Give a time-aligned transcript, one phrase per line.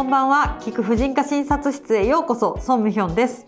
[0.00, 0.58] こんばんは。
[0.62, 2.58] 聴く婦人科診察室へようこそ。
[2.62, 3.44] ソンミヒョンです。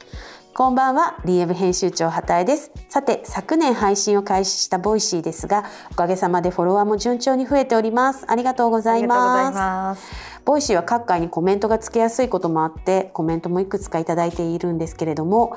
[0.54, 1.16] こんばんは。
[1.24, 2.72] DM 編集長畑江です。
[2.90, 8.26] さて昨年配信を開始したボイシーですがおかげさまでフォロワーも順調に増えております。
[8.28, 10.02] ありがとうございます。
[10.44, 15.56] ボイシーは各回にコメントがつけやすいこともあってコメントもいくつかいただいているんですけれども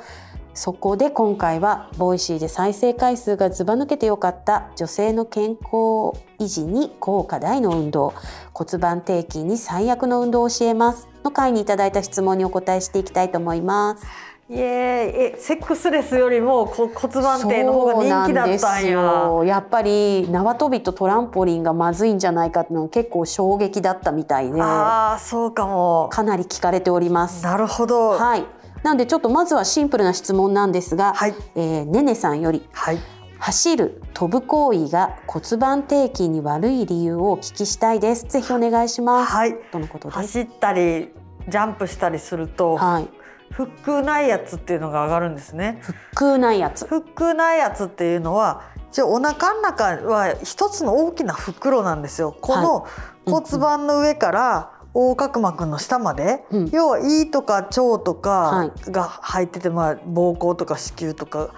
[0.54, 8.14] そこで今回はボイシーで再生回数がずば抜けてよかった女性の健康維持に効果大の運動
[8.54, 14.06] 骨盤底筋に最悪の運動を教えますの回にいただいた質問にお答えしていきたいと思います
[14.50, 15.34] イエーイ。
[15.34, 17.94] えセックスレスよりも骨盤底の方が
[18.26, 19.44] 人気だったんや。
[19.46, 24.62] やっぱり縄跳びとトランポリンがまずいんじゃないかっていうのは結構衝撃だったみたいで。
[24.62, 26.10] ああそうかも。
[26.12, 27.44] かなり聞かれております。
[27.44, 28.10] なるほど。
[28.10, 28.46] はい。
[28.84, 33.00] なのでちょっとまずはシンプルな質問なんですが、はい、えー、ねねさんより、はい、
[33.40, 38.26] 走る飛ぶ行為が骨盤底筋に悪い理由をお聞きしたいです。
[38.26, 39.32] ぜひお願いします。
[39.32, 41.12] はい、とのこと走ったり
[41.48, 43.08] ジャンプしたりすると、はい、
[43.56, 45.82] 腹腔内圧っていうのが上がるんですね。
[46.14, 46.86] 腹腔内圧。
[46.88, 52.36] 腹腔内圧っていうのは、じゃお腹の中は一つの大きな袋なんですよ。
[52.40, 52.86] この
[53.26, 61.54] 骨盤の上から、はい横隔膜の下まで、うん、要は胃とか腸とかが入ってて、まあ、膀胱とか子宮とか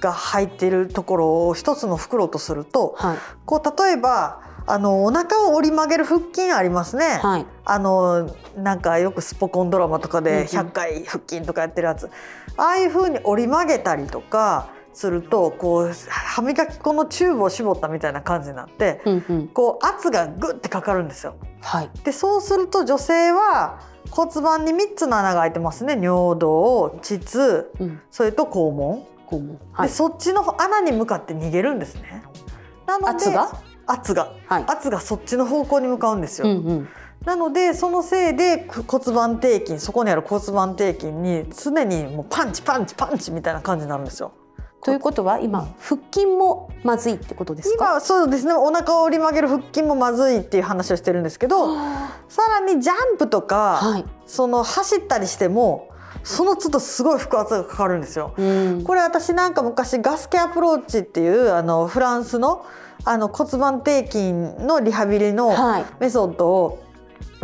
[0.00, 4.40] が入っているところを一つの袋とすると、はい、こう例えば
[4.70, 12.14] あのお腹を折り曲げる腹筋ありますね、はい、あのなんかよくスポコンドラマとかで100回腹筋とかやってるやつ、うんうん、
[12.60, 21.36] ああいうふうに折り曲げたりとかするとこう歯磨き粉のチューブを絞ったみたいな感じになって、うんうん、こう圧がグッてかかるんですよ。
[21.60, 23.80] はい、でそうすると女性は
[24.10, 25.92] 骨盤に3つの穴が開いてますね。
[25.92, 29.06] 尿道膣、うん、それと肛門。
[29.28, 32.22] 肛門、はい、でそっちの穴に向かって逃げるんですね。
[32.86, 33.52] なので圧が？
[33.88, 36.48] 圧が、はい、圧がそっちの方向に向かうんですよ。
[36.48, 36.88] うんうん。
[37.24, 44.32] なのでそのせいで骨盤底筋そこにある骨盤底筋に常にもうパンチパンチパンチみたいな感じになるんですよ。
[44.84, 47.96] ということは今腹筋もまずいってことですか？
[47.96, 48.54] 今そうですね。
[48.54, 51.74] お腹を折り曲げる腹筋もまずいっていう話をしてるんですけど
[52.28, 55.88] さらにジャンプとか、はい、その走ったりしても
[56.22, 58.34] その都度すごい腹圧がかかるんですよ。
[58.36, 62.64] うん、これ私なんか昔ガスケアプローチっていうあのフランスの
[63.04, 65.54] あの骨盤底筋のリハビリの
[66.00, 66.84] メソッドを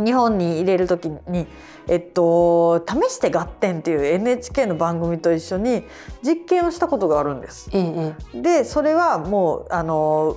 [0.04, 1.46] 日本に入れる時に
[1.86, 5.84] えっと「試して合点」っていう NHK の番組と一緒に
[6.22, 7.70] 実験をしたことがあるんです。
[7.72, 10.36] ええ、でそれはもうあの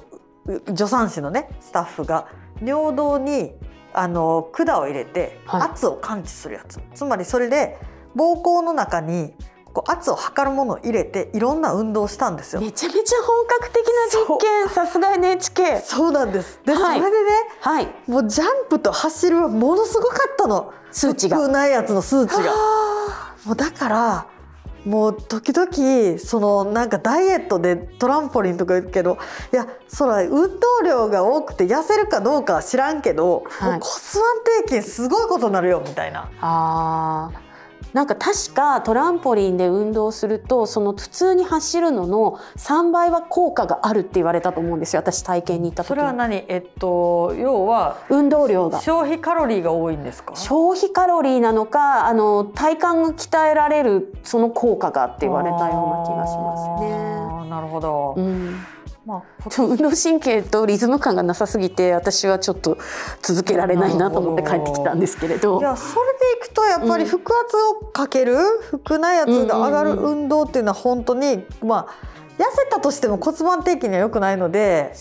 [0.67, 2.27] 助産師のねスタッフが
[2.63, 3.53] 尿道に
[3.93, 7.77] あの管を入れて圧を感知するやつ、はい、つまりそれで
[8.17, 9.33] 膀胱の中に
[9.77, 12.61] こう圧を測るものを入れていろんな運動をしたんですよ。
[12.61, 15.81] めちゃめちゃ本格的な実験さすが NHK。
[15.81, 16.59] そうなんです。
[16.65, 20.73] で、はい、それでね、はい、もうジャンプと走るはものすごかったの。
[20.91, 21.47] 数値が。
[21.47, 22.53] ないやつの数値が。
[23.45, 24.27] もうだから
[24.87, 29.17] もう時々そのなんかダイエットでトランポリンとか言うけど
[29.53, 30.49] いやそら運動
[30.85, 36.29] 量が多くて痩せるかどうかは知らんけど、はい、骨盤底筋すごいことになるよみたいな。
[36.39, 37.31] あ
[37.93, 46.45] なんか確かトランポリンで運動するとその普通に走るのの3倍は効果があるって言われたと思うんですよ私体験に行った時それは何？
[46.47, 57.49] えっと要は運動量が消費カロリーが多いんですか消費カロリーなのかあの体幹が鍛えられるその効果がって言われたような気がしますね。
[57.49, 58.55] なるほど、うん
[59.07, 62.77] まあ、運動神経とリズム感がなさすぎて私はちょっと
[63.21, 68.37] 続けられないなと思って帰ってきたんですけれどいやそれでいくとやっぱり腹圧をかける、う
[68.77, 74.91] ん、腹内圧が上がる運動っていうのは本当にまあ痩せたとしても骨盤底筋には良くないので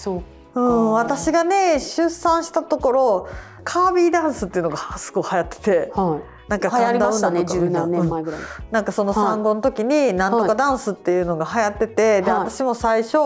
[0.54, 3.28] うん、私がね出産したところ
[3.62, 5.92] カービーダンスっていうのがすごい流行ってて。
[5.94, 8.40] はいなんか流行りましたね年前ぐらい、
[8.70, 13.18] なんかその産後の時になんとかダンスっていうのが流行ってて、はい、で私も最初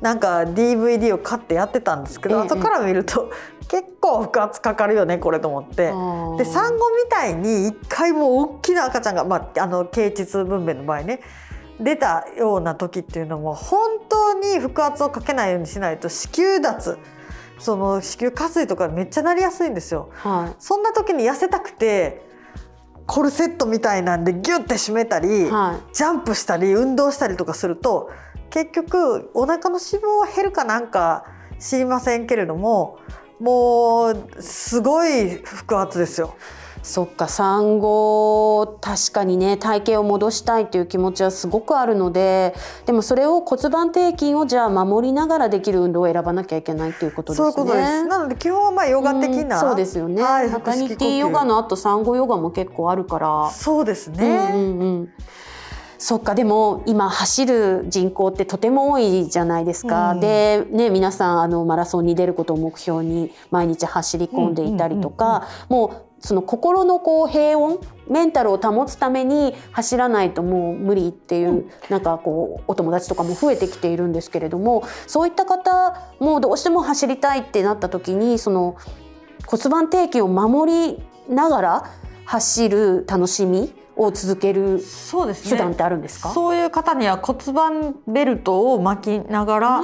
[0.00, 3.32] なんか DVD を買ってやってたんですけど、後から見ると
[3.68, 5.74] 結構腹圧かかるよねこれと思って。
[5.74, 11.20] で産後みたいに一回も大きな赤ちゃんが、まあ、あの経腟分娩の場合ね
[11.80, 16.98] 出たような時っていうのも本当に腹圧をかけないようにしないと子宮脱
[17.58, 20.10] その子宮下垂とかめっちゃなりやすいんですよ。
[20.14, 22.33] はい、そんな時に痩せたくて
[23.06, 28.10] コルセットみたいなんでギュッて締めたり、はい、ジャンプしたり運動したりとかすると
[28.50, 31.24] 結局お腹の脂肪は減るかなんか
[31.58, 32.98] 知りませんけれども
[33.40, 36.36] もうすごい腹圧ですよ。
[36.84, 42.54] そっか産後確かにね体型を戻したいという気持ちはすごくあるので
[42.84, 47.52] でもそれを骨盤底筋をじゃあ守りながらできる運動を選ばなきゃいけないということですね。
[47.52, 48.06] そういうことです。
[48.06, 50.22] なので基本はまあヨガ的な、うん、そうですよね。
[50.22, 53.50] はい、ハニティヨガの後産後ヨガも結構あるから。
[53.50, 54.50] そうですね。
[54.52, 55.12] うんうんうん。
[55.96, 67.78] そっかでも今走る人口ってとても多いじゃないですか、うん、で、ね、皆さんあのマラソンに出ることを目標に毎日走り込んでいたりとか、もうその心のこう平穏
[68.08, 78.76] メンタルを保つために走らないともう無理っていう、うん、なんかこうお友達とかも増えてきているんですけれどもそういった方もうどうしても走りたいってなった時にその
[79.46, 81.90] 骨盤底筋を守りながら
[82.24, 84.80] 走る楽しみを続ける
[85.48, 86.30] 手段ってあるんですか？
[86.30, 89.82] そう、ね,、いう方には骨盤ベルトを巻きながら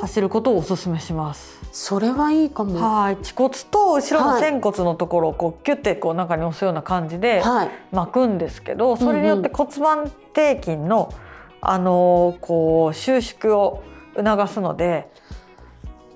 [0.00, 2.80] 走ることをお勧めしますそれはいいかも。
[2.80, 3.16] はい。
[3.16, 7.42] 恥骨と後ろの仙骨のところをこうキュッてこう中に押すような感じで
[7.90, 11.12] 巻くんですけど、はい、それによって骨盤底筋の
[11.60, 13.82] あのこう収縮を
[14.16, 15.10] 促すので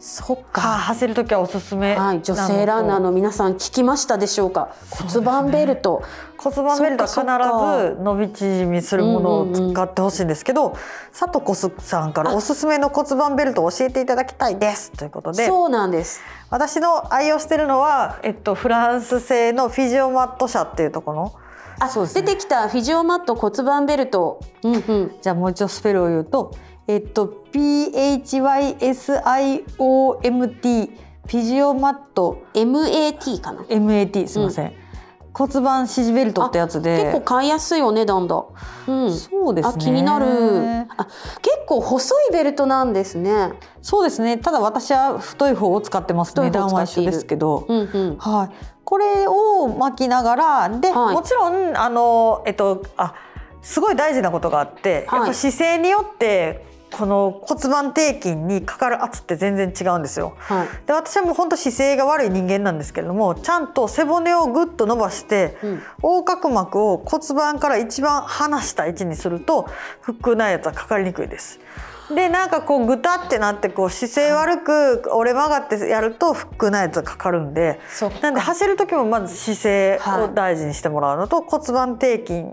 [0.00, 4.68] そっか、走る時はおすすめはい、女性ランナーの皆さん聞きましたでしょうか？
[4.90, 6.06] 骨盤ベルト、ね、
[6.38, 10.80] 骨盤ベルトは必ず伸び縮みするものを使ってほしいんですけど、うんうんうん、
[11.10, 14.92] 佐藤コスさんからおすすめの骨盤ベルトを教えていただきたいです。
[14.92, 15.46] ということで。
[15.46, 16.20] そうなんです。
[16.48, 21.32] 私の愛用してるのは、えっと、フランス製のフィジオマット社っていうところ。
[21.80, 26.56] あ、ね、出てきたフィジオマット骨盤ベルト、うんうん、じゃあもう一度スペルを言うと
[26.88, 29.08] えっと PHYSIOMT
[31.28, 32.46] フィジオマット。
[32.54, 33.60] MAT かな。
[33.64, 34.72] MAT すみません、うん、
[35.34, 37.02] 骨盤支持ベルトってやつで。
[37.02, 38.42] 結構買いやすいお値段だ、
[38.86, 39.84] うん、そうですね。
[39.84, 40.24] 気になる。
[40.96, 41.04] あ
[41.42, 43.52] 結構細いベルトなんですね。
[43.82, 44.38] そうですね。
[44.38, 48.50] ただ私は太い方を使ってます値段は一緒ですけど、うんうん、はい。
[48.84, 53.14] これを巻きながらで、はい、もちろんあのえっとあ
[53.60, 60.34] すごい大事なことがあって、はい、やっぱ姿勢によってこの骨盤底筋にかかる圧って全然違うんですよ。
[60.38, 69.68] はい、で私はもう本当姿勢が悪い人間なんですけれどもちゃんと背骨をぐっと伸ばして、うん、横隔膜を骨盤から一番離した位置にすると
[70.00, 71.60] フックなやつはかかりにくいです。
[72.14, 77.80] でなんかこうぐたってなってこう姿勢悪く折れ曲がってやるとフックなやつがかかるんで
[78.22, 82.44] なんで走る時もまず姿勢を大事にしてもらうのと、はい、骨盤底筋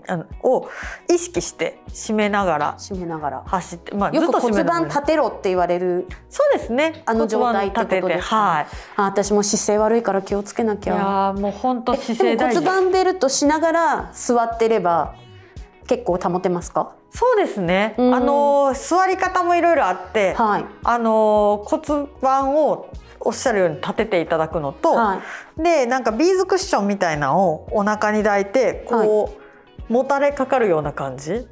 [0.42, 0.68] を
[1.12, 3.42] 意識して締めながら締めながら。
[3.46, 6.06] 走って、まあ、よく骨盤立てろって言われる。
[6.28, 7.02] そうですね。
[7.06, 8.66] あの状態ってことです、はい、
[8.96, 10.94] あ私も姿勢悪いから気をつけなきゃ。
[10.94, 12.60] いやもう本当姿勢大事。
[12.60, 15.14] 骨盤ベルトしながら座ってれば
[15.86, 16.94] 結構保てますか？
[17.10, 22.90] そうですね、うん、あの座り方もいろいろあって、はい、あの骨盤を
[23.20, 25.22] おっしゃるように立てていただくのと、は
[25.58, 31.46] い、でなんかビーズクッションみたいなのをお腹に抱いてこう、はい、もたれかかるような感じ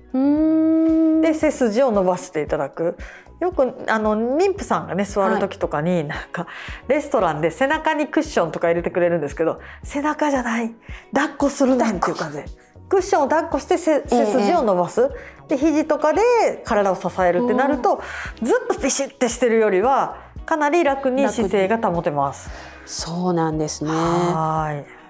[1.23, 2.97] で背筋を伸ばしていただく。
[3.41, 6.47] よくあの妊婦さんがね座る時とかに、はい、なんか
[6.87, 10.73] レストランで背中にクッションとか入れてくれるんですけど背中じゃない。
[11.13, 12.39] 抱っこするねんっていう感じ。
[12.39, 12.45] で
[12.89, 16.21] クッションを抱っこして背筋を伸ばす、えー、で肘とかで
[16.65, 18.03] 体を支えるってなると、
[18.43, 20.17] ずっとピシッてしてるよりは
[20.47, 22.51] かなり楽に姿勢が保てます。
[22.87, 23.91] そうなんですね。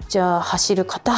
[0.07, 1.13] じゃあ走る方、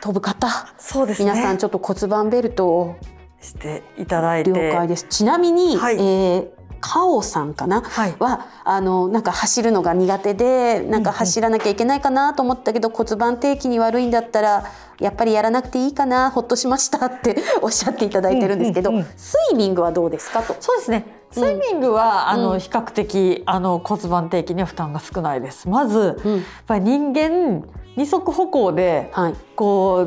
[0.00, 0.48] 飛ぶ方、
[0.78, 2.96] そうです、ね、皆さんちょっと骨盤ベルトを
[3.40, 4.50] していただいて。
[4.50, 5.06] 了解です。
[5.08, 14.64] ちなみに、はい、えーカオさんかな、はい、はあのなんか走るのが苦手でなんか走らなきゃいけないかなと思ったけど、うんうん、骨盤底筋に悪いんだったら
[15.00, 20.42] やっぱりやらなくていいかなほっとしましたって おっしゃっていただいてるんですけど、うんうんうん、スイミングはどうですか？
[20.42, 20.54] と。
[20.60, 21.06] そうですね。
[21.32, 25.68] スイミングは、うん、あの比較的あの骨盤底筋には負担が少ないです。
[25.68, 27.64] まず、うん、やっぱり人間
[27.96, 30.06] 二足歩行で、はい、こう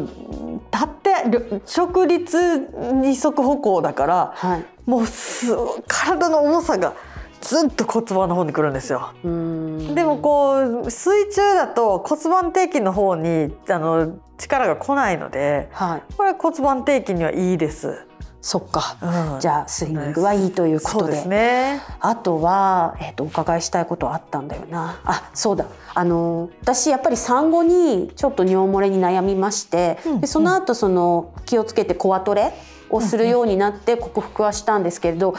[0.72, 1.14] 立って
[1.78, 5.02] 直立二足歩行だから、はい、もう
[5.88, 6.94] 体の重さが
[7.44, 9.14] ずっと骨盤の方に来るんですよ。
[9.22, 9.30] で
[10.06, 18.08] もこう水中だと骨盤底筋の方にあの力が来ないので、はい、これ骨盤底筋にはいいです。
[18.42, 18.98] そっか、
[19.34, 25.00] うん、じゃあスイミングはいいということで、ね、あとは、えーと、お伺いしたいことあったんだよな。
[25.06, 25.66] あそうだ。
[25.94, 32.54] あの私やっぱり産後にちょっと尿漏れに悩みまして、うん、でその後その気をつけてコアトレ
[32.94, 35.34] をするようになって克服はしたんですけれど、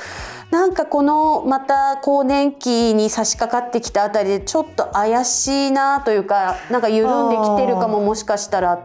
[0.50, 8.80] なんかこのまた更年期に差し掛かってきたあたりでちょっと怪しいなというかなんか緩んできてるかももしかしたらっ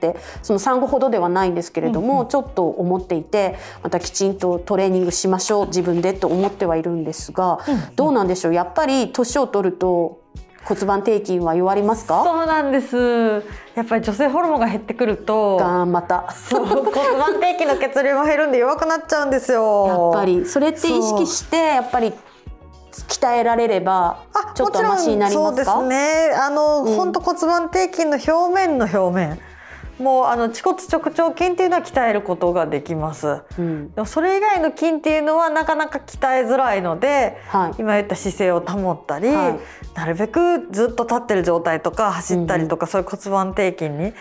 [0.00, 8.54] てその産後ほどではないんですけれども、うんうん、ちょっと思っていてまたきちんとトレーニングしましょう自分でと思ってはいるんですが、うんうん、どうなんでしょう？
[8.54, 10.20] やっぱり年を取ると
[10.66, 12.22] 骨盤底筋は弱りますか？
[12.24, 12.96] そうなんです。
[13.74, 16.32] やっぱり女性ホルモンが減ってくるとがまた。
[16.32, 20.12] そう骨盤底筋の血流も減るんで弱くなっちゃうんですよ。
[20.14, 20.46] やっぱり。
[20.46, 22.12] それって意識してやっぱり
[22.92, 25.72] 鍛えられればちょっとマシになりますか？
[25.72, 26.32] そうですね。
[26.40, 29.38] あの、うん、本当骨盤底筋の表面の表面
[29.98, 39.60] もうあの恥骨直腸筋っていうのは鍛えることができます、うん、でもそれ以外の筋っていうのはなかなか鍛えづらいので、はい、今言った姿勢を保ったり、はい、
[39.96, 44.12] なるべくずっと立ってる状態とか走ったりとか、うん、そういう骨盤底筋に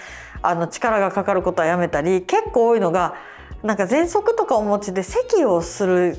[0.43, 3.15] あの力がかかることはやめたり結構多いのが
[3.63, 6.17] なんか喘息とかお持ちで咳をする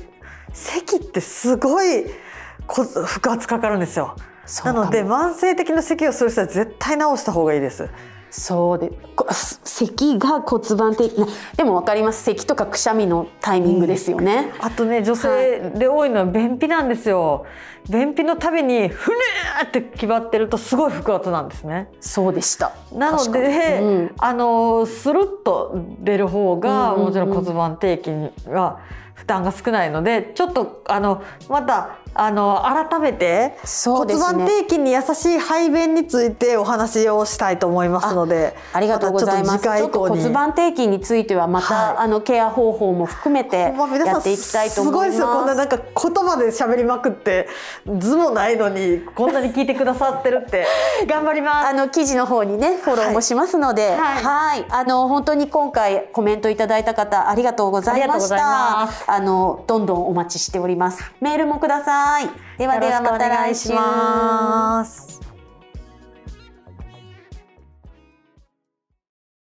[0.51, 2.05] 咳ってすごい
[2.67, 4.15] 腹圧かかるんですよ。
[4.63, 7.89] なので慢性的な咳をする人は絶対治した方がいいです。
[8.37, 8.91] そうで
[9.63, 11.13] 咳が骨盤的
[11.55, 12.23] でも分かります。
[12.23, 17.45] 咳とかくしゃみのタイミングですよね、うん、あとね女性で多いのは便秘なんですよ、
[17.89, 21.87] 便秘のたびにふねーって決まってるとすごい腹圧なんですね。
[22.01, 22.73] そうでした。
[22.91, 28.79] なので、うん、あのスルッと出る方がもちろん骨盤底筋が
[29.15, 39.63] 負担が少ないのでちょっとあのまたあの改めて骨盤底筋に優しい排便についてお話をしたいと思いますのでありがとうございます。
[39.63, 45.05] ちょっと骨盤底筋についてはまた、はい、あのケア方法も含めてやっていきたいと思います。
[45.05, 45.27] すごいですよ。
[45.27, 47.49] こんななんか言葉で喋りまくって
[47.97, 50.65] 図もないのにこんなに聞いてくださってるって。
[51.07, 51.67] 頑張ります。
[51.67, 62.29] あの記事の方にねフォローもしますので、はい、はい、あの本当に今回コメントいただいた方ありがとうございましたあのどんどんお待ちしておりますメールもください。
[62.57, 63.69] ではではまた来週。